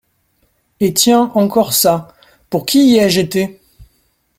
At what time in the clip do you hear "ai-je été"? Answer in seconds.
2.97-3.61